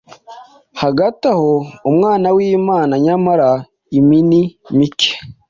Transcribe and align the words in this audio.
Hagati 0.81 1.23
aho 1.33 1.51
Umwana 1.89 2.27
wImana, 2.35 2.93
nyamara 3.05 3.49
imini 3.99 4.39
mike 4.77 5.11